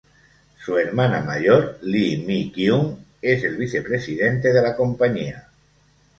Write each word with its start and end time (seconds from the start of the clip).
Su 0.65 0.79
hermana 0.79 1.21
mayor 1.21 1.77
Lee 1.83 2.23
Mi-kyung 2.25 3.05
es 3.21 3.43
el 3.43 3.55
vicepresidente 3.55 4.51
de 4.51 4.59
la 4.63 4.75
compañía. 4.75 5.47